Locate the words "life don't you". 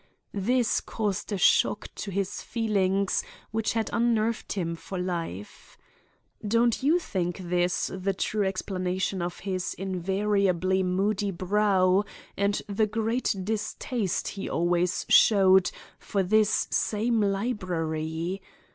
4.97-6.97